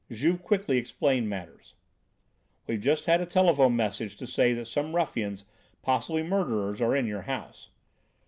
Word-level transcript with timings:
Juve 0.09 0.41
quickly 0.41 0.79
explained 0.79 1.29
matters. 1.29 1.75
"We've 2.65 2.79
just 2.79 3.05
had 3.05 3.21
a 3.21 3.25
telephone 3.27 3.75
message 3.75 4.17
to 4.17 4.25
say 4.25 4.51
that 4.53 4.65
some 4.65 4.95
ruffians, 4.95 5.45
possibly 5.83 6.23
murderers, 6.23 6.81
are 6.81 6.95
in 6.95 7.05
your 7.05 7.21
house." 7.21 7.69